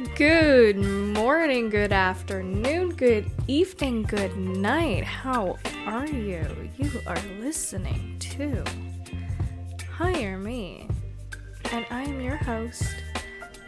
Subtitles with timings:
[0.00, 5.04] Good morning, good afternoon, good evening, good night.
[5.04, 6.70] How are you?
[6.78, 8.64] You are listening to
[9.92, 10.88] Hire Me,
[11.72, 12.94] and I am your host,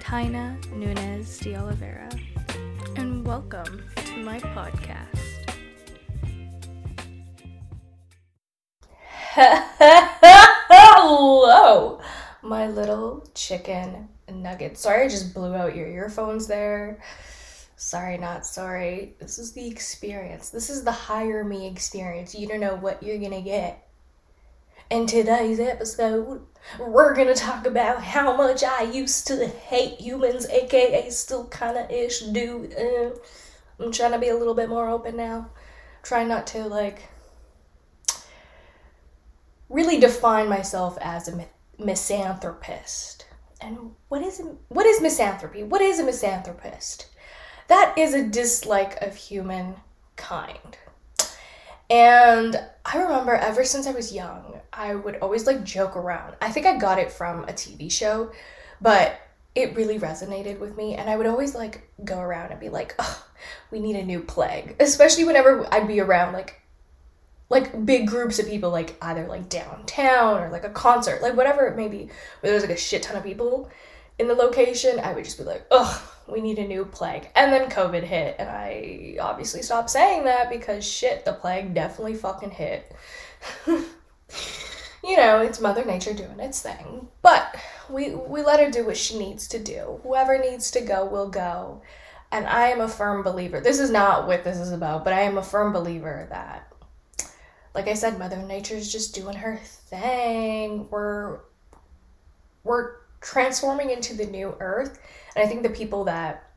[0.01, 2.09] Tayna Nunes de Oliveira,
[2.97, 5.19] and welcome to my podcast.
[10.71, 12.01] Hello,
[12.43, 14.81] my little chicken nuggets.
[14.81, 17.01] Sorry, I just blew out your earphones there.
[17.77, 19.17] Sorry, not sorry.
[19.19, 20.51] This is the experience.
[20.51, 22.35] This is the hire me experience.
[22.35, 23.89] You don't know what you're gonna get.
[24.91, 26.43] In today's episode,
[26.79, 32.21] we're gonna talk about how much I used to hate humans, aka still kinda ish
[32.21, 32.69] do.
[32.79, 33.19] Uh,
[33.83, 35.51] I'm trying to be a little bit more open now.
[36.03, 37.09] Try not to, like,
[39.69, 41.47] really define myself as a
[41.79, 43.22] misanthropist.
[43.63, 45.63] And what is what is misanthropy?
[45.63, 47.07] What is a misanthropist?
[47.69, 50.79] That is a dislike of humankind.
[51.89, 56.37] And I remember ever since I was young, I would always like joke around.
[56.41, 58.33] I think I got it from a TV show,
[58.81, 59.21] but
[59.55, 60.95] it really resonated with me.
[60.95, 63.27] And I would always like go around and be like, oh,
[63.71, 64.77] we need a new plague.
[64.81, 66.62] Especially whenever I'd be around like
[67.53, 71.67] like big groups of people like either like downtown or like a concert like whatever
[71.67, 72.09] it may be.
[72.41, 73.71] Where there's like a shit ton of people
[74.19, 77.29] in the location i would just be like ugh we need a new plague.
[77.35, 82.15] And then covid hit and i obviously stopped saying that because shit the plague definitely
[82.15, 82.91] fucking hit.
[85.05, 87.57] You know it's mother nature doing its thing but
[87.91, 90.01] we we let her do what she needs to do.
[90.05, 91.83] Whoever needs to go will go.
[92.31, 95.21] And i am a firm believer this is not what this is about but i
[95.23, 96.72] am a firm believer that
[97.75, 100.89] like I said, Mother Nature's just doing her thing.
[100.91, 101.41] We're
[102.65, 104.99] we're transforming into the new earth.
[105.35, 106.51] And I think the people that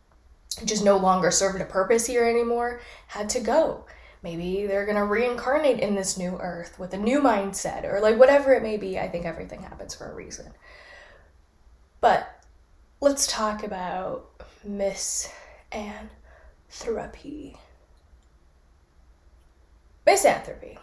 [0.63, 3.85] just no longer served a purpose here anymore had to go.
[4.23, 8.53] Maybe they're gonna reincarnate in this new earth with a new mindset or like whatever
[8.53, 9.00] it may be.
[9.00, 10.51] I think everything happens for a reason.
[12.01, 12.44] But
[13.01, 14.29] let's talk about
[14.63, 15.31] Miss
[15.72, 16.09] Anne
[16.69, 17.57] Therapy.
[20.06, 20.78] Misanthropy.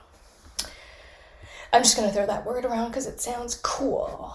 [1.73, 4.35] I'm just gonna throw that word around because it sounds cool.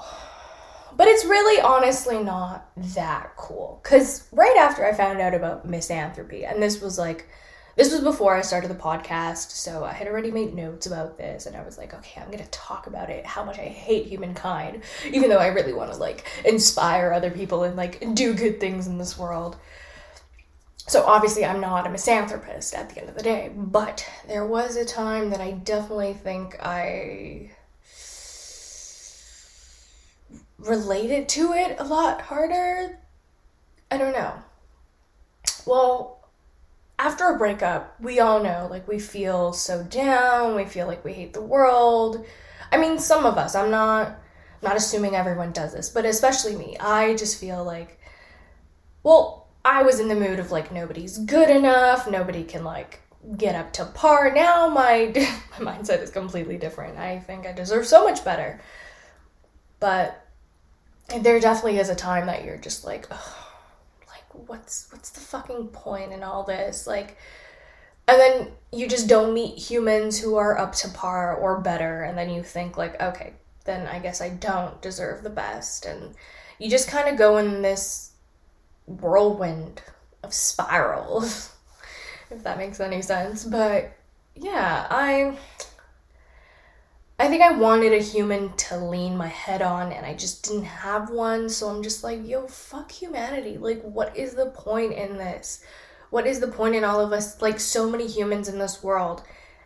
[0.96, 3.80] But it's really honestly not that cool.
[3.84, 7.28] Because right after I found out about misanthropy, and this was like,
[7.76, 11.46] this was before I started the podcast, so I had already made notes about this,
[11.46, 14.82] and I was like, okay, I'm gonna talk about it, how much I hate humankind,
[15.06, 18.98] even though I really wanna like inspire other people and like do good things in
[18.98, 19.58] this world.
[20.88, 24.78] So obviously, I'm not a misanthropist at the end of the day, but there was
[24.78, 27.52] a time that I definitely think I
[30.58, 33.00] related to it a lot harder.
[33.92, 34.34] I don't know.
[35.66, 36.26] Well,
[36.98, 41.14] after a breakup, we all know like we feel so down, we feel like we
[41.14, 42.26] hate the world.
[42.72, 44.20] I mean, some of us, I'm not
[44.62, 46.78] not assuming everyone does this, but especially me.
[46.80, 48.00] I just feel like
[49.04, 53.02] well, I was in the mood of like nobody's good enough, nobody can like
[53.38, 54.34] get up to par.
[54.34, 55.12] Now my
[55.60, 56.98] my mindset is completely different.
[56.98, 58.62] I think I deserve so much better.
[59.82, 60.26] But
[61.20, 63.54] there definitely is a time that you're just like, oh,
[64.08, 66.88] like what's what's the fucking point in all this?
[66.88, 67.18] Like
[68.08, 72.18] and then you just don't meet humans who are up to par or better and
[72.18, 73.34] then you think like, okay,
[73.66, 76.16] then I guess I don't deserve the best and
[76.58, 78.07] you just kind of go in this
[78.88, 79.82] whirlwind
[80.24, 81.54] of spirals,
[82.32, 83.44] if that makes any sense.
[83.44, 83.92] But
[84.36, 85.38] yeah, I
[87.20, 90.66] I think I wanted a human to lean my head on and I just didn't
[90.66, 93.58] have one, so I'm just like, yo, fuck humanity.
[93.58, 95.64] Like what is the point in this?
[96.10, 99.24] What is the point in all of us like so many humans in this world?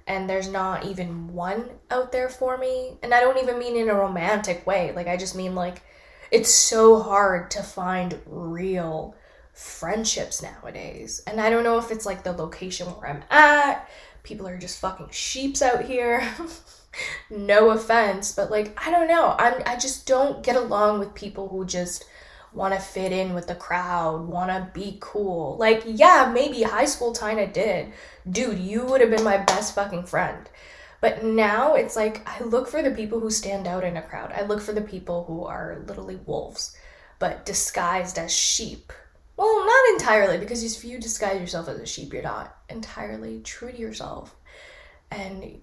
[0.07, 2.97] and there's not even one out there for me.
[3.01, 4.91] And I don't even mean in a romantic way.
[4.95, 5.83] Like, I just mean like
[6.31, 9.15] it's so hard to find real
[9.53, 11.21] friendships nowadays.
[11.27, 13.89] And I don't know if it's like the location where I'm at.
[14.23, 16.27] People are just fucking sheeps out here.
[17.29, 19.35] no offense, but like I don't know.
[19.37, 22.05] I'm I just don't get along with people who just
[22.53, 25.57] want to fit in with the crowd, want to be cool.
[25.57, 27.91] Like yeah, maybe high school Tayna did.
[28.29, 30.49] Dude, you would have been my best fucking friend.
[31.01, 34.31] But now it's like I look for the people who stand out in a crowd.
[34.31, 36.77] I look for the people who are literally wolves,
[37.19, 38.93] but disguised as sheep.
[39.35, 43.71] Well, not entirely, because if you disguise yourself as a sheep, you're not entirely true
[43.71, 44.35] to yourself.
[45.09, 45.59] And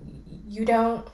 [0.47, 1.07] you don't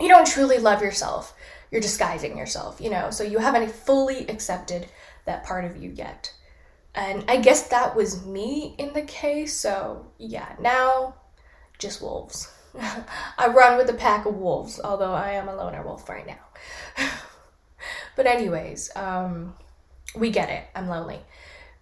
[0.00, 1.34] you don't truly love yourself.
[1.70, 3.10] You're disguising yourself, you know.
[3.10, 4.86] So you haven't fully accepted
[5.26, 6.32] that part of you yet.
[6.94, 9.54] And I guess that was me in the case.
[9.54, 11.16] So, yeah, now
[11.78, 12.50] just wolves.
[13.38, 16.38] I run with a pack of wolves, although I am a loner wolf right now.
[18.16, 19.54] but, anyways, um,
[20.14, 20.64] we get it.
[20.74, 21.20] I'm lonely.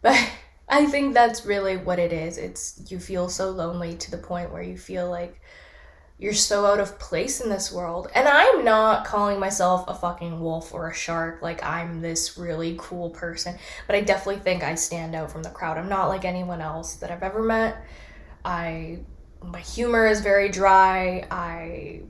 [0.02, 0.18] But
[0.68, 2.38] I think that's really what it is.
[2.38, 5.40] It's you feel so lonely to the point where you feel like
[6.18, 8.08] you're so out of place in this world.
[8.14, 12.76] And I'm not calling myself a fucking wolf or a shark, like I'm this really
[12.78, 13.56] cool person,
[13.86, 15.76] but I definitely think I stand out from the crowd.
[15.76, 17.76] I'm not like anyone else that I've ever met.
[18.44, 19.00] I
[19.50, 21.26] my humor is very dry.
[21.30, 22.02] I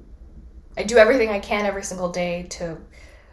[0.76, 2.78] I do everything I can every single day to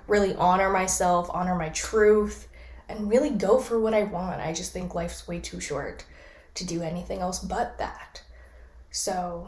[0.07, 2.47] really honor myself, honor my truth,
[2.87, 4.41] and really go for what I want.
[4.41, 6.05] I just think life's way too short
[6.55, 8.21] to do anything else but that.
[8.91, 9.47] So,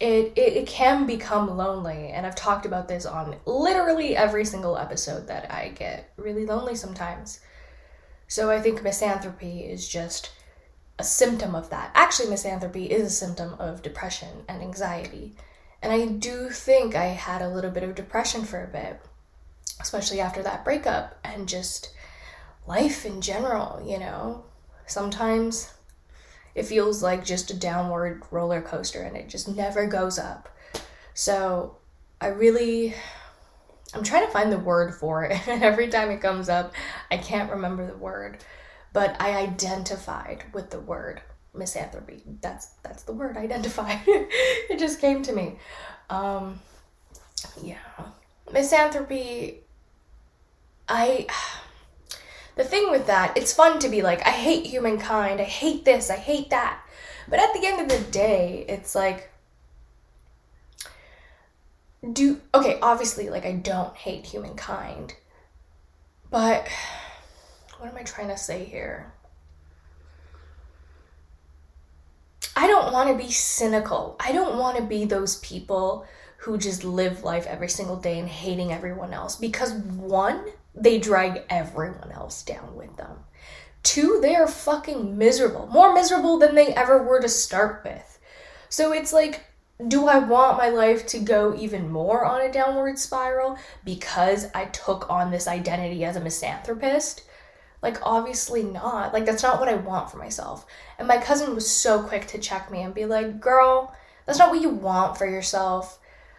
[0.00, 4.78] it, it, it can become lonely and i've talked about this on literally every single
[4.78, 7.40] episode that i get really lonely sometimes
[8.26, 10.30] so i think misanthropy is just
[11.00, 15.34] a symptom of that actually misanthropy is a symptom of depression and anxiety
[15.82, 19.00] and i do think i had a little bit of depression for a bit
[19.80, 21.94] especially after that breakup and just
[22.66, 24.44] life in general you know
[24.86, 25.72] sometimes
[26.54, 30.48] it feels like just a downward roller coaster and it just never goes up.
[31.14, 31.76] So
[32.20, 32.94] I really
[33.94, 35.40] I'm trying to find the word for it.
[35.48, 36.74] And every time it comes up,
[37.10, 38.38] I can't remember the word.
[38.92, 41.22] But I identified with the word
[41.54, 42.22] misanthropy.
[42.40, 44.00] That's that's the word identified.
[44.06, 45.58] it just came to me.
[46.08, 46.60] Um
[47.62, 47.76] yeah.
[48.52, 49.60] Misanthropy
[50.88, 51.26] I
[52.56, 56.10] the thing with that, it's fun to be like, I hate humankind, I hate this,
[56.10, 56.80] I hate that.
[57.28, 59.30] But at the end of the day, it's like,
[62.12, 65.14] do, okay, obviously, like, I don't hate humankind.
[66.30, 66.66] But
[67.80, 69.12] what am I trying to say here?
[72.54, 74.16] I don't want to be cynical.
[74.20, 76.06] I don't want to be those people
[76.36, 80.44] who just live life every single day and hating everyone else because one,
[80.74, 83.16] they drag everyone else down with them.
[83.82, 85.66] Two, they are fucking miserable.
[85.68, 88.18] More miserable than they ever were to start with.
[88.68, 89.46] So it's like,
[89.88, 93.56] do I want my life to go even more on a downward spiral
[93.86, 97.22] because I took on this identity as a misanthropist?
[97.82, 99.12] Like, obviously not.
[99.12, 100.66] Like, that's not what I want for myself.
[100.98, 103.94] And my cousin was so quick to check me and be like, girl,
[104.26, 105.98] that's not what you want for yourself.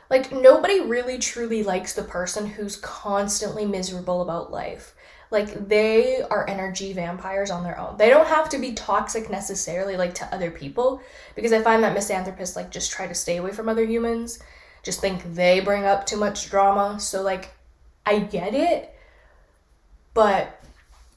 [0.10, 4.94] Like, nobody really truly likes the person who's constantly miserable about life.
[5.32, 7.98] Like, they are energy vampires on their own.
[7.98, 11.02] They don't have to be toxic necessarily, like, to other people,
[11.36, 14.40] because I find that misanthropists, like, just try to stay away from other humans,
[14.84, 17.00] just think they bring up too much drama.
[17.00, 17.54] So, like,
[18.06, 18.94] I get it,
[20.14, 20.61] but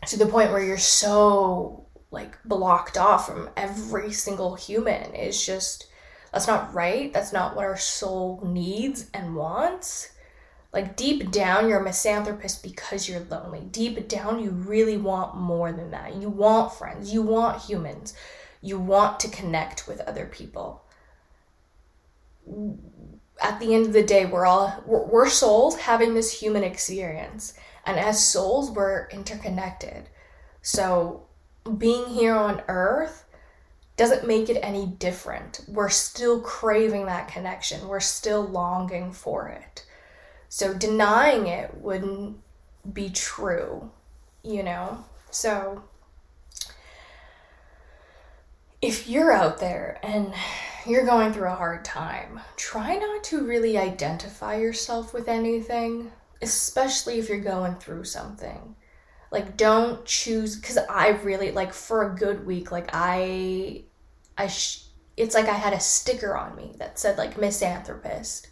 [0.06, 5.88] to the point where you're so, like, blocked off from every single human is just
[6.34, 7.12] that's not right.
[7.12, 10.10] That's not what our soul needs and wants.
[10.72, 13.60] Like deep down, you're a misanthropist because you're lonely.
[13.60, 16.16] Deep down, you really want more than that.
[16.16, 17.14] You want friends.
[17.14, 18.14] You want humans.
[18.60, 20.82] You want to connect with other people.
[23.40, 27.54] At the end of the day, we're all we're, we're souls having this human experience,
[27.86, 30.08] and as souls, we're interconnected.
[30.62, 31.26] So,
[31.78, 33.24] being here on Earth
[33.96, 35.60] doesn't make it any different.
[35.68, 39.86] We're still craving that connection, we're still longing for it.
[40.48, 42.38] So denying it wouldn't
[42.92, 43.90] be true,
[44.42, 45.04] you know?
[45.30, 45.82] So
[48.80, 50.32] if you're out there and
[50.86, 56.12] you're going through a hard time, try not to really identify yourself with anything,
[56.44, 58.76] especially if you're going through something.
[59.30, 63.82] Like don't choose because i really like for a good week like i
[64.38, 64.84] i sh-
[65.16, 68.50] it's like i had a sticker on me that said like misanthropist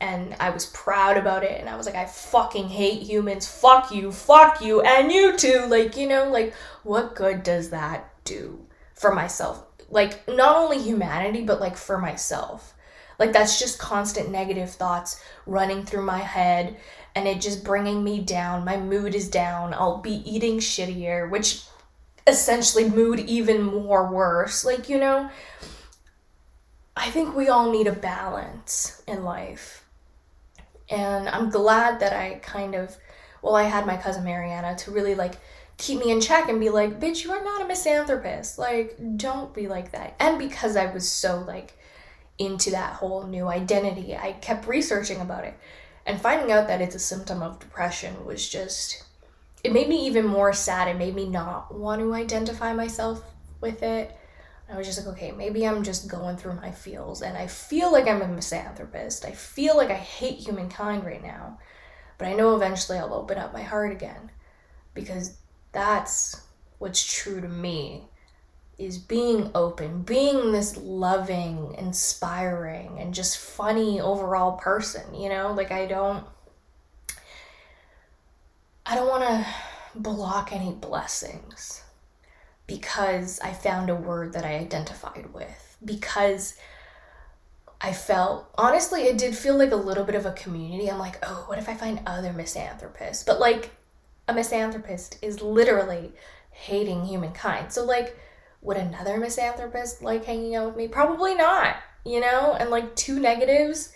[0.00, 3.46] and i was proud about it and i was like i fucking hate humans.
[3.46, 4.12] Fuck you.
[4.12, 5.66] Fuck you and you too.
[5.68, 9.64] Like you know like what good does that do for myself?
[9.88, 12.74] Like not only humanity but like for myself
[13.18, 16.76] like that's just constant negative thoughts running through my head
[17.14, 18.64] and it just bringing me down.
[18.64, 19.72] My mood is down.
[19.72, 21.62] I'll be eating shittier, which
[22.26, 24.64] essentially mood even more worse.
[24.64, 25.30] Like, you know,
[26.94, 29.84] I think we all need a balance in life.
[30.90, 32.96] And I'm glad that I kind of,
[33.42, 35.34] well, I had my cousin Mariana to really like
[35.78, 38.58] keep me in check and be like, bitch, you are not a misanthropist.
[38.58, 40.16] Like, don't be like that.
[40.20, 41.78] And because I was so like
[42.38, 45.58] into that whole new identity, I kept researching about it
[46.04, 49.04] and finding out that it's a symptom of depression was just
[49.64, 50.86] it made me even more sad.
[50.86, 53.24] It made me not want to identify myself
[53.60, 54.16] with it.
[54.70, 57.90] I was just like, okay, maybe I'm just going through my feels and I feel
[57.90, 59.24] like I'm a misanthropist.
[59.24, 61.58] I feel like I hate humankind right now.
[62.18, 64.30] But I know eventually I'll open up my heart again
[64.94, 65.36] because
[65.72, 66.42] that's
[66.78, 68.04] what's true to me
[68.78, 75.52] is being open, being this loving, inspiring, and just funny overall person, you know?
[75.52, 76.24] Like I don't
[78.84, 79.46] I don't want to
[79.98, 81.82] block any blessings
[82.66, 86.56] because I found a word that I identified with because
[87.80, 90.90] I felt honestly it did feel like a little bit of a community.
[90.90, 93.70] I'm like, "Oh, what if I find other misanthropists?" But like
[94.28, 96.12] a misanthropist is literally
[96.50, 97.72] hating humankind.
[97.72, 98.18] So like
[98.66, 100.88] would another misanthropist like hanging out with me?
[100.88, 102.56] Probably not, you know?
[102.58, 103.92] And like two negatives,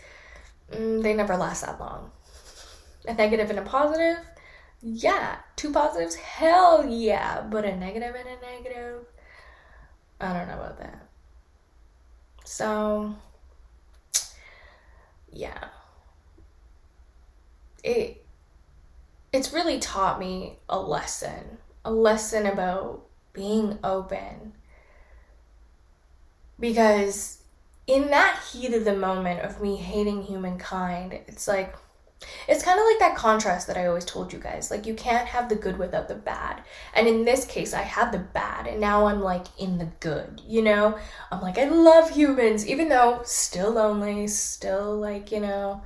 [0.71, 2.12] mm, they never last that long.
[3.07, 4.19] A negative and a positive,
[4.81, 5.39] yeah.
[5.57, 7.43] Two positives, hell yeah.
[7.43, 9.07] But a negative and a negative,
[10.21, 11.09] I don't know about that.
[12.45, 13.17] So,
[15.33, 15.65] yeah.
[17.83, 18.25] It
[19.33, 24.53] it's really taught me a lesson, a lesson about being open.
[26.61, 27.38] Because
[27.87, 31.75] in that heat of the moment of me hating humankind, it's like
[32.49, 34.71] it's kind of like that contrast that I always told you guys.
[34.71, 36.62] Like, you can't have the good without the bad.
[36.95, 40.43] And in this case, I had the bad, and now I'm like in the good,
[40.47, 40.99] you know?
[41.33, 45.83] I'm like, I love humans, even though still lonely, still like, you know,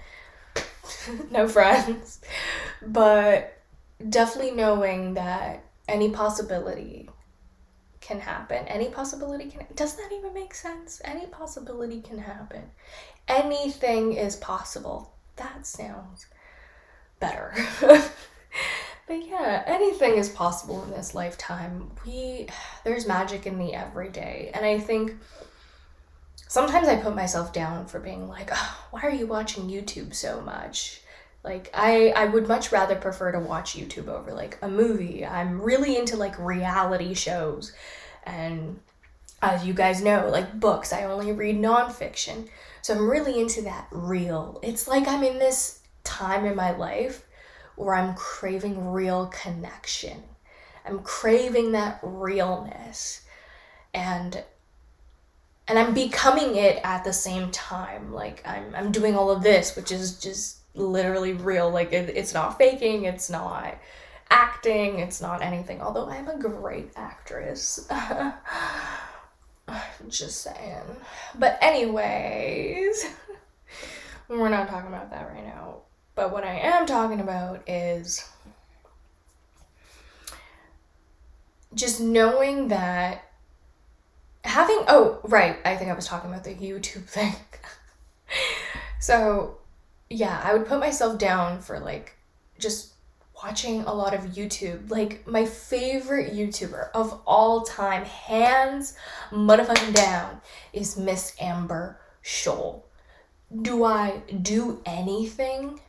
[1.30, 2.20] no friends.
[2.82, 3.56] But
[4.08, 7.08] definitely knowing that any possibility
[8.04, 8.66] can happen.
[8.68, 9.66] Any possibility can.
[9.74, 11.00] Does that even make sense?
[11.04, 12.62] Any possibility can happen.
[13.26, 16.26] Anything is possible that sounds
[17.20, 17.54] better.
[17.80, 21.90] but yeah, anything is possible in this lifetime.
[22.06, 22.48] We
[22.84, 24.50] there's magic in the everyday.
[24.54, 25.16] And I think
[26.48, 30.40] sometimes I put myself down for being like, oh, why are you watching YouTube so
[30.40, 31.00] much?
[31.44, 35.24] Like I I would much rather prefer to watch YouTube over like a movie.
[35.24, 37.72] I'm really into like reality shows
[38.24, 38.80] and
[39.42, 42.48] as you guys know, like books, I only read nonfiction.
[42.80, 44.58] So I'm really into that real.
[44.62, 47.26] It's like I'm in this time in my life
[47.76, 50.22] where I'm craving real connection.
[50.86, 53.22] I'm craving that realness.
[53.92, 54.42] And
[55.66, 58.12] and I'm becoming it at the same time.
[58.14, 61.70] Like I'm I'm doing all of this, which is just literally real.
[61.70, 63.78] Like it, it's not faking, it's not
[64.30, 65.80] acting, it's not anything.
[65.80, 67.88] Although I'm a great actress.
[70.08, 70.96] Just saying.
[71.38, 73.06] But, anyways,
[74.28, 75.78] we're not talking about that right now.
[76.14, 78.28] But what I am talking about is
[81.74, 83.24] just knowing that
[84.44, 87.34] having, oh, right, I think I was talking about the YouTube thing.
[89.00, 89.58] so,
[90.10, 92.16] yeah, I would put myself down for like
[92.58, 92.94] just
[93.42, 94.90] watching a lot of YouTube.
[94.90, 98.96] Like my favorite YouTuber of all time, hands
[99.30, 100.40] motherfucking down,
[100.72, 102.82] is Miss Amber Scholl.
[103.62, 105.80] Do I do anything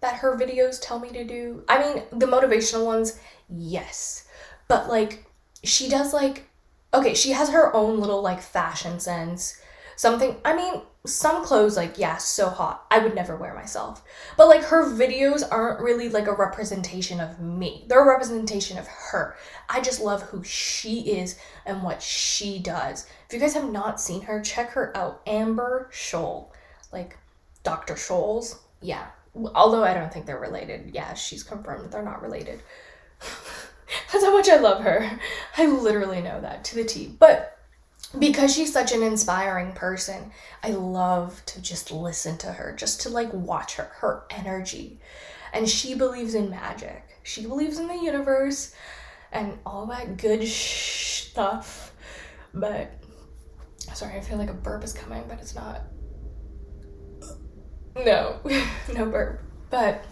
[0.00, 1.64] that her videos tell me to do?
[1.68, 4.26] I mean, the motivational ones, yes.
[4.68, 5.24] But like
[5.62, 6.48] she does like
[6.92, 9.60] okay, she has her own little like fashion sense.
[9.96, 14.02] Something I mean, some clothes like yeah so hot i would never wear myself.
[14.38, 17.84] But like her videos aren't really like a representation of me.
[17.88, 19.36] They're a representation of her.
[19.68, 23.06] I just love who she is and what she does.
[23.26, 25.20] If you guys have not seen her check her out.
[25.26, 26.48] Amber scholl.
[26.92, 27.18] Like
[27.64, 28.60] dr scholl's?
[28.80, 29.06] Yeah.
[29.54, 30.92] Although i don't think they're related.
[30.94, 32.62] Yeah she's confirmed they're not related.
[34.10, 35.20] That's how much i love her.
[35.58, 37.14] I literally know that to the t.
[37.18, 37.58] But
[38.18, 40.30] because she's such an inspiring person,
[40.62, 45.00] I love to just listen to her, just to like watch her, her energy.
[45.52, 47.04] And she believes in magic.
[47.22, 48.74] She believes in the universe
[49.32, 51.92] and all that good sh- stuff.
[52.52, 52.92] But
[53.94, 55.82] sorry, I feel like a burp is coming, but it's not.
[57.96, 58.40] No,
[58.94, 59.42] no burp.
[59.70, 60.04] But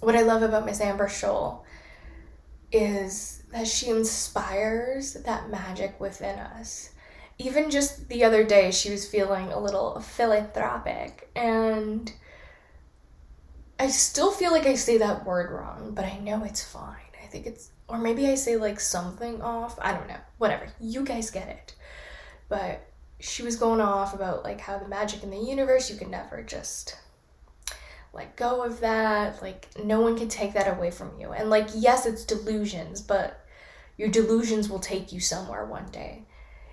[0.00, 1.62] what I love about Miss Amber Scholl
[2.70, 6.90] is that she inspires that magic within us.
[7.38, 12.12] Even just the other day, she was feeling a little philanthropic, and
[13.78, 16.96] I still feel like I say that word wrong, but I know it's fine.
[17.22, 19.78] I think it's, or maybe I say like something off.
[19.80, 20.16] I don't know.
[20.38, 20.66] Whatever.
[20.80, 21.74] You guys get it.
[22.48, 22.88] But
[23.20, 26.42] she was going off about like how the magic in the universe, you can never
[26.42, 26.96] just
[28.12, 29.42] let go of that.
[29.42, 31.32] Like, no one can take that away from you.
[31.32, 33.44] And, like, yes, it's delusions, but
[33.96, 36.24] your delusions will take you somewhere one day.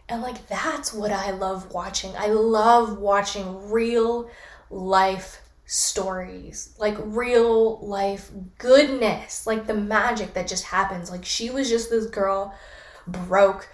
[0.08, 2.16] And, like, that's what I love watching.
[2.18, 4.30] I love watching real
[4.70, 11.10] life stories, like real life goodness, like the magic that just happens.
[11.10, 12.54] Like, she was just this girl,
[13.08, 13.68] broke,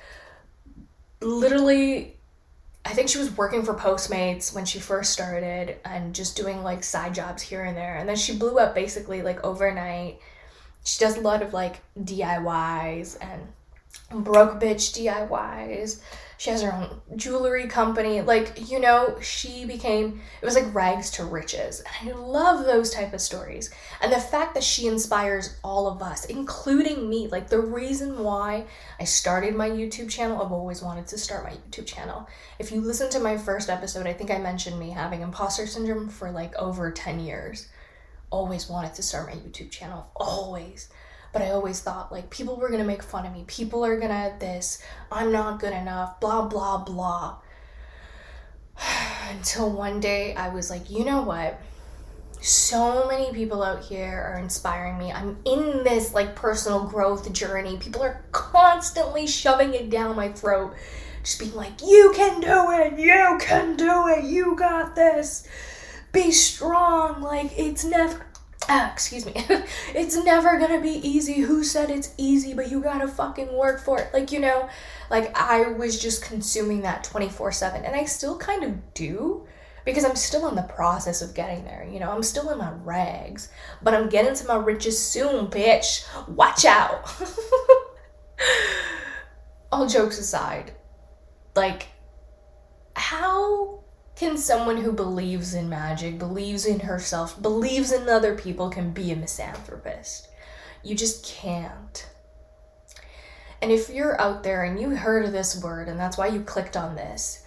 [1.22, 2.18] literally
[2.84, 6.84] I think she was working for Postmates when she first started and just doing like
[6.84, 7.98] side jobs here and there.
[7.98, 10.20] And then she blew up basically like overnight.
[10.84, 16.02] She does a lot of like DIYs and broke bitch DIYs.
[16.42, 18.22] She has her own jewelry company.
[18.22, 21.84] Like, you know, she became it was like rags to riches.
[22.02, 23.70] And I love those type of stories.
[24.02, 27.28] And the fact that she inspires all of us, including me.
[27.28, 28.66] Like the reason why
[29.00, 32.28] I started my YouTube channel, I've always wanted to start my YouTube channel.
[32.58, 36.10] If you listen to my first episode, I think I mentioned me having imposter syndrome
[36.10, 37.68] for like over 10 years.
[38.32, 40.10] Always wanted to start my YouTube channel.
[40.16, 40.90] Always
[41.34, 43.44] but I always thought like people were gonna make fun of me.
[43.48, 44.84] People are gonna this.
[45.12, 46.20] I'm not good enough.
[46.20, 47.38] Blah blah blah.
[49.30, 51.60] Until one day I was like, you know what?
[52.42, 55.12] So many people out here are inspiring me.
[55.12, 57.78] I'm in this like personal growth journey.
[57.78, 60.74] People are constantly shoving it down my throat.
[61.24, 65.48] Just being like, you can do it, you can do it, you got this.
[66.12, 67.22] Be strong.
[67.22, 68.26] Like, it's never
[68.70, 69.34] Ah, excuse me.
[69.96, 71.42] it's never gonna be easy.
[71.42, 74.14] Who said it's easy, but you gotta fucking work for it?
[74.14, 74.70] Like, you know,
[75.10, 79.48] like I was just consuming that 24 7, and I still kind of do
[79.86, 81.88] because I'm still in the process of getting there.
[81.92, 83.50] You know, I'm still in my rags,
[83.82, 86.06] but I'm getting to my riches soon, bitch.
[86.30, 87.10] Watch out.
[89.72, 90.74] All jokes aside,
[91.56, 91.88] like,
[92.96, 93.81] how
[94.22, 99.12] can someone who believes in magic, believes in herself, believes in other people can be
[99.12, 100.28] a misanthropist?
[100.84, 102.08] You just can't.
[103.64, 106.78] And if you're out there and you heard this word and that's why you clicked
[106.78, 107.44] on this,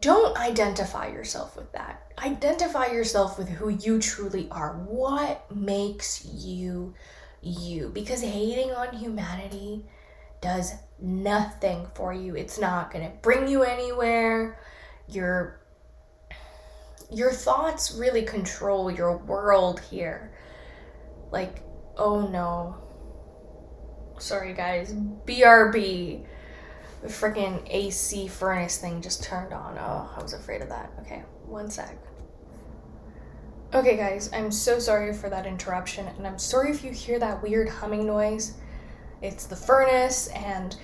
[0.00, 2.12] don't identify yourself with that.
[2.22, 4.74] Identify yourself with who you truly are.
[4.74, 6.92] What makes you
[7.40, 7.88] you?
[7.88, 9.86] Because hating on humanity
[10.42, 12.36] does nothing for you.
[12.36, 14.60] It's not going to bring you anywhere.
[15.08, 15.60] You're
[17.10, 20.32] your thoughts really control your world here.
[21.30, 21.62] Like,
[21.96, 22.76] oh no.
[24.18, 24.92] Sorry, guys.
[24.92, 26.24] BRB.
[27.02, 29.78] The freaking AC furnace thing just turned on.
[29.78, 30.90] Oh, I was afraid of that.
[31.00, 31.96] Okay, one sec.
[33.74, 37.42] Okay, guys, I'm so sorry for that interruption, and I'm sorry if you hear that
[37.42, 38.54] weird humming noise.
[39.22, 40.76] It's the furnace, and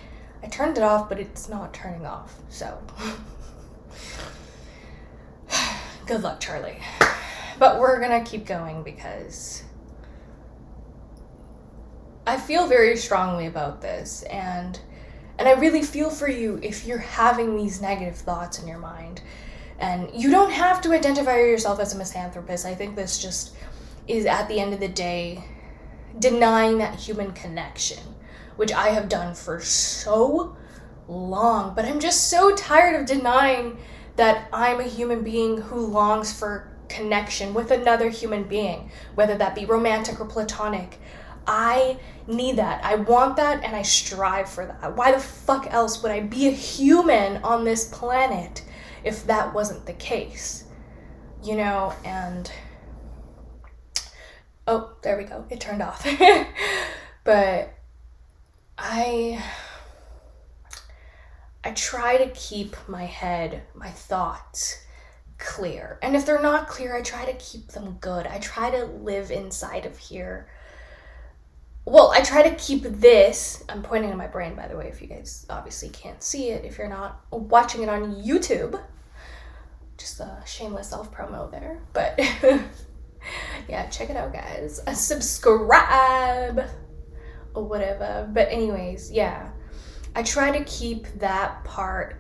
[0.42, 2.78] I turned it off, but it's not turning off, so.
[6.06, 6.78] Good luck, Charlie.
[7.58, 9.62] But we're gonna keep going because
[12.26, 14.80] I feel very strongly about this and
[15.38, 19.22] and I really feel for you if you're having these negative thoughts in your mind.
[19.78, 22.66] And you don't have to identify yourself as a misanthropist.
[22.66, 23.54] I think this just
[24.06, 25.44] is at the end of the day
[26.18, 27.98] denying that human connection,
[28.56, 30.56] which I have done for so
[31.08, 31.74] long.
[31.74, 33.78] But I'm just so tired of denying
[34.16, 39.55] that I'm a human being who longs for connection with another human being, whether that
[39.55, 40.98] be romantic or platonic.
[41.46, 42.85] I need that.
[42.85, 44.96] I want that and I strive for that.
[44.96, 48.62] Why the fuck else would I be a human on this planet
[49.03, 50.64] if that wasn't the case?
[51.42, 52.51] You know, and.
[54.68, 55.44] Oh, there we go.
[55.51, 56.07] It turned off.
[57.25, 57.75] but
[58.79, 59.42] I
[61.64, 64.85] I try to keep my head, my thoughts
[65.38, 65.98] clear.
[66.03, 68.27] And if they're not clear, I try to keep them good.
[68.27, 70.48] I try to live inside of here.
[71.85, 73.62] Well, I try to keep this.
[73.68, 76.64] I'm pointing to my brain, by the way, if you guys obviously can't see it,
[76.64, 78.81] if you're not watching it on YouTube.
[79.98, 81.81] Just a shameless self promo there.
[81.92, 82.18] But
[83.68, 84.81] yeah, check it out, guys.
[84.94, 86.64] Subscribe
[87.55, 88.29] or whatever.
[88.33, 89.51] But, anyways, yeah
[90.14, 92.16] I try to keep that part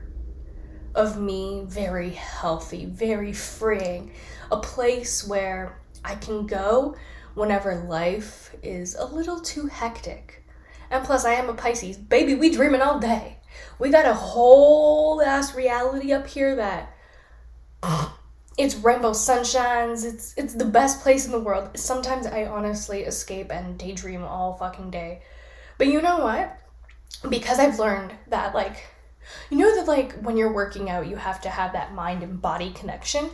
[0.94, 4.12] of me very healthy, very freeing,
[4.50, 6.96] a place where I can go
[7.34, 10.44] whenever life is a little too hectic.
[10.90, 11.96] And plus, I am a Pisces.
[11.96, 13.38] Baby, we dreaming all day.
[13.78, 16.94] We got a whole ass reality up here that
[18.58, 20.04] it's rainbow sunshines.
[20.04, 21.70] It's it's the best place in the world.
[21.78, 25.22] Sometimes I honestly escape and daydream all fucking day.
[25.78, 26.58] But you know what?
[27.28, 28.86] Because I've learned that like
[29.50, 32.40] you know that like when you're working out you have to have that mind and
[32.40, 33.30] body connection.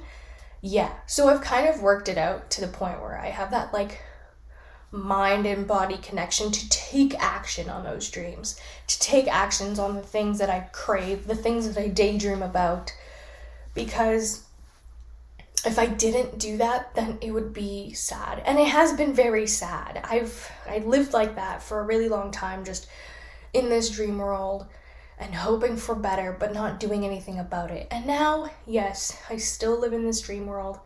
[0.60, 3.72] yeah, so I've kind of worked it out to the point where I have that
[3.72, 4.00] like
[4.90, 10.02] mind and body connection to take action on those dreams, to take actions on the
[10.02, 12.94] things that I crave, the things that I daydream about.
[13.74, 14.44] Because
[15.64, 18.42] if I didn't do that, then it would be sad.
[18.46, 20.00] And it has been very sad.
[20.04, 22.88] I've I lived like that for a really long time just
[23.52, 24.66] in this dream world
[25.18, 27.88] and hoping for better but not doing anything about it.
[27.90, 30.78] And now, yes, I still live in this dream world.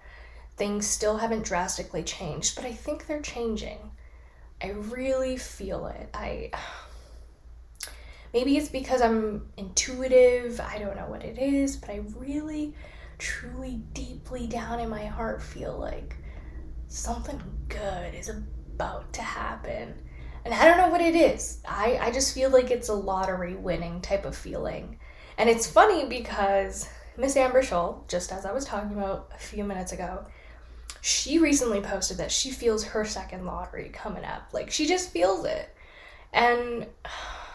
[0.57, 3.79] Things still haven't drastically changed, but I think they're changing.
[4.62, 6.09] I really feel it.
[6.14, 6.51] I
[8.33, 10.61] maybe it's because I'm intuitive.
[10.61, 12.75] I don't know what it is, but I really
[13.18, 16.16] truly deeply down in my heart feel like
[16.88, 19.94] something good is about to happen.
[20.44, 21.61] And I don't know what it is.
[21.66, 24.98] I, I just feel like it's a lottery winning type of feeling.
[25.38, 29.64] And it's funny because Miss Amber Scholl, just as I was talking about a few
[29.64, 30.24] minutes ago,
[31.00, 34.48] she recently posted that she feels her second lottery coming up.
[34.52, 35.74] Like she just feels it.
[36.33, 36.87] And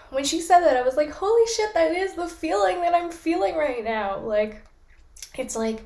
[0.09, 3.11] when she said that, I was like, holy shit, that is the feeling that I'm
[3.11, 4.19] feeling right now.
[4.19, 4.61] Like,
[5.37, 5.85] it's like,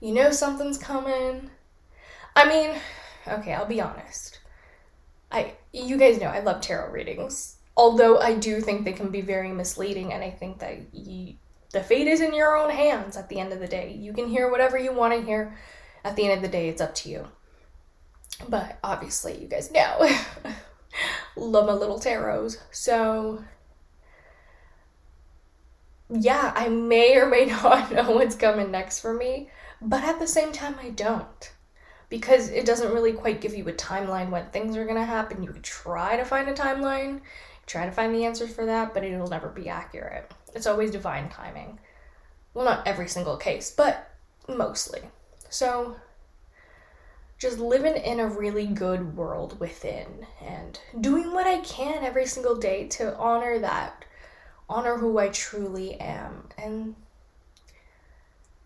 [0.00, 1.50] you know, something's coming.
[2.34, 2.78] I mean,
[3.26, 4.38] okay, I'll be honest.
[5.30, 7.56] I you guys know I love tarot readings.
[7.76, 11.34] Although I do think they can be very misleading and I think that you,
[11.72, 13.92] the fate is in your own hands at the end of the day.
[13.92, 15.56] You can hear whatever you want to hear.
[16.04, 17.28] At the end of the day, it's up to you.
[18.48, 20.10] But obviously, you guys know.
[21.36, 22.56] love my little tarots.
[22.70, 23.44] So
[26.10, 30.26] yeah, I may or may not know what's coming next for me, but at the
[30.26, 31.52] same time, I don't
[32.08, 35.42] because it doesn't really quite give you a timeline when things are going to happen.
[35.42, 37.20] You could try to find a timeline,
[37.66, 40.30] try to find the answers for that, but it'll never be accurate.
[40.54, 41.78] It's always divine timing.
[42.54, 44.10] Well, not every single case, but
[44.48, 45.02] mostly.
[45.50, 45.96] So,
[47.38, 52.56] just living in a really good world within and doing what I can every single
[52.56, 54.04] day to honor that,
[54.68, 56.96] honor who I truly am, and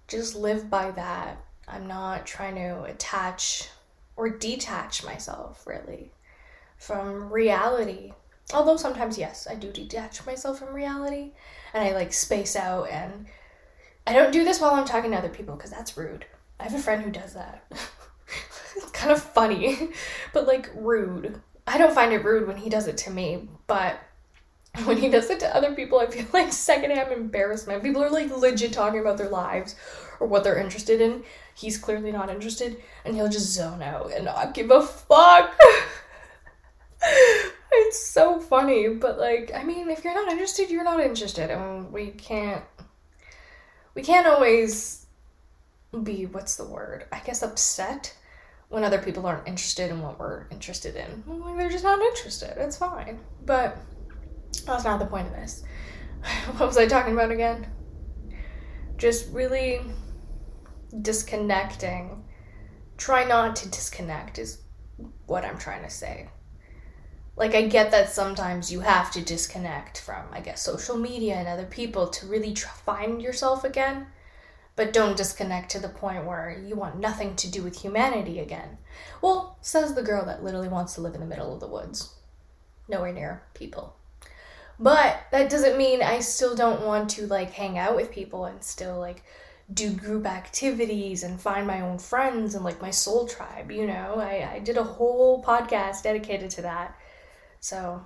[0.07, 3.69] just live by that I'm not trying to attach
[4.17, 6.13] or detach myself really
[6.77, 8.13] from reality.
[8.53, 11.33] Although sometimes, yes, I do detach myself from reality
[11.73, 13.27] and I like space out and
[14.07, 16.27] I don't do this while I'm talking to other people because that's rude.
[16.59, 17.65] I have a friend who does that.
[18.77, 19.91] it's kind of funny,
[20.33, 21.41] but like rude.
[21.67, 24.01] I don't find it rude when he does it to me, but
[24.85, 27.83] when he does it to other people, I feel like secondhand embarrassment.
[27.83, 29.77] People are like legit talking about their lives
[30.19, 31.25] or what they're interested in.
[31.55, 35.55] He's clearly not interested, and he'll just zone out and not give a fuck.
[37.73, 41.93] it's so funny, but like, I mean, if you're not interested, you're not interested, and
[41.93, 42.65] we can't.
[43.95, 45.07] We can't always
[46.03, 47.05] be what's the word?
[47.13, 48.17] I guess upset
[48.71, 51.23] when other people aren't interested in what we're interested in.
[51.27, 52.55] Like, they're just not interested.
[52.57, 53.77] It's fine, but
[54.61, 55.65] that's not the point of this.
[56.57, 57.67] what was I talking about again?
[58.97, 59.81] Just really
[61.01, 62.25] disconnecting.
[62.97, 64.63] Try not to disconnect, is
[65.27, 66.29] what I'm trying to say.
[67.35, 71.49] Like, I get that sometimes you have to disconnect from, I guess, social media and
[71.49, 74.07] other people to really find yourself again.
[74.77, 78.79] But don't disconnect to the point where you want nothing to do with humanity again.
[79.21, 82.15] Well, says the girl that literally wants to live in the middle of the woods,
[82.89, 83.97] nowhere near people.
[84.79, 88.63] But that doesn't mean I still don't want to like hang out with people and
[88.63, 89.23] still like
[89.73, 94.17] do group activities and find my own friends and like my soul tribe, you know.
[94.17, 96.99] I, I did a whole podcast dedicated to that.
[97.61, 98.05] So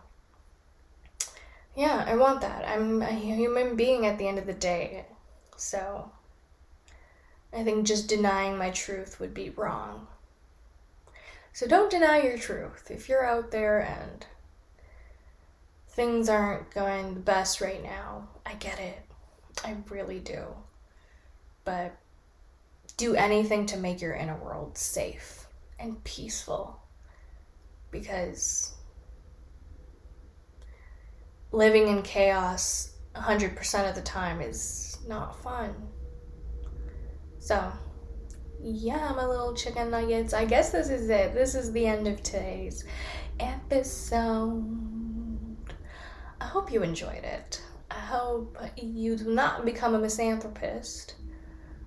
[1.75, 2.67] yeah, I want that.
[2.67, 5.07] I'm a human being at the end of the day.
[5.57, 6.11] So
[7.53, 10.07] I think just denying my truth would be wrong.
[11.53, 12.91] So don't deny your truth.
[12.91, 14.27] If you're out there and
[15.97, 18.29] things aren't going the best right now.
[18.45, 18.99] I get it.
[19.65, 20.45] I really do.
[21.65, 21.97] But
[22.99, 25.47] do anything to make your inner world safe
[25.79, 26.79] and peaceful
[27.91, 28.75] because
[31.51, 35.75] living in chaos 100% of the time is not fun.
[37.39, 37.73] So,
[38.61, 40.35] yeah, my little chicken nuggets.
[40.35, 41.33] I guess this is it.
[41.33, 42.85] This is the end of today's
[43.41, 44.96] episode.
[46.41, 47.63] I hope you enjoyed it.
[47.91, 51.15] I hope you do not become a misanthropist.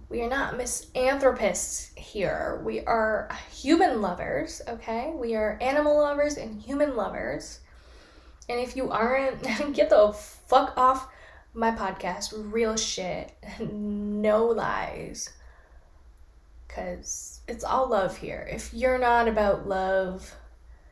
[0.09, 2.61] We are not misanthropists here.
[2.65, 5.11] We are human lovers, okay?
[5.15, 7.59] We are animal lovers and human lovers.
[8.47, 11.07] And if you aren't, get the fuck off
[11.53, 12.33] my podcast.
[12.51, 13.31] Real shit.
[14.19, 15.29] No lies.
[16.67, 18.47] because it's all love here.
[18.51, 20.35] If you're not about love,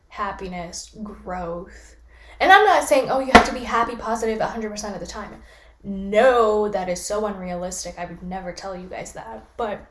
[0.08, 1.96] happiness, growth,
[2.39, 5.41] and I'm not saying, oh, you have to be happy, positive 100% of the time.
[5.84, 7.97] No, that is so unrealistic.
[7.97, 9.45] I would never tell you guys that.
[9.58, 9.86] But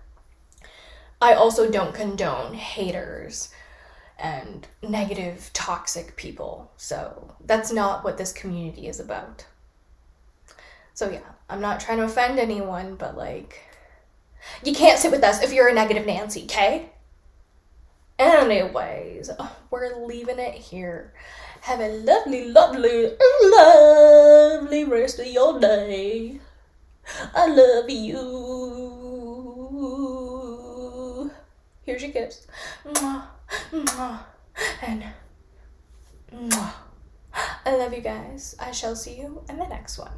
[1.20, 3.50] I also don't condone haters
[4.18, 6.70] and negative, toxic people.
[6.76, 9.46] So that's not what this community is about.
[10.94, 13.60] So yeah, I'm not trying to offend anyone, but like,
[14.64, 16.90] you can't sit with us if you're a negative Nancy, okay?
[18.18, 19.30] Anyways,
[19.70, 21.12] we're leaving it here.
[21.66, 23.10] Have a lovely, lovely,
[23.42, 26.38] lovely rest of your day.
[27.34, 28.22] I love you.
[31.82, 32.46] Here's your kiss.
[34.80, 35.06] And.
[37.66, 38.54] I love you guys.
[38.60, 40.12] I shall see you in the next one.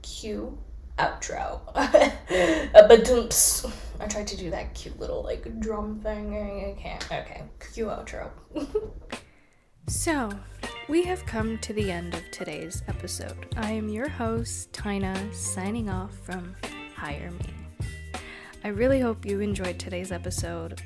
[0.00, 0.56] Cue
[0.98, 1.60] outro.
[1.74, 3.70] Badumps.
[4.00, 6.34] I tried to do that cute little like drum thing.
[6.34, 7.04] I can't.
[7.04, 7.42] Okay.
[7.74, 8.30] Cue outro.
[9.86, 10.30] So,
[10.88, 13.54] we have come to the end of today's episode.
[13.56, 16.54] I am your host, Tayna, signing off from
[16.96, 18.20] Hire Me.
[18.64, 20.82] I really hope you enjoyed today's episode.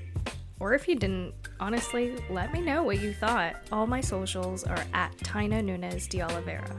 [0.60, 3.56] Or if you didn't, honestly, let me know what you thought.
[3.72, 6.76] All my socials are at Tayna Nunes de Oliveira.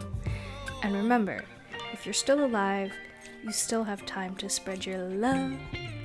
[0.84, 1.44] And remember,
[1.92, 2.94] if you're still alive,
[3.44, 5.54] you still have time to spread your love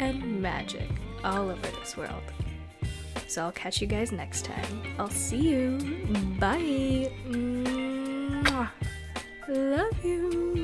[0.01, 0.89] and magic
[1.23, 2.23] all over this world.
[3.29, 4.83] So I'll catch you guys next time.
[4.99, 5.79] I'll see you.
[6.41, 7.11] Bye.
[9.49, 10.58] Love you.